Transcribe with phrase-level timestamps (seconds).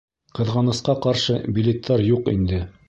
[0.39, 2.67] Ҡыҙғанысҡа ҡаршы, билеттар юҡ инде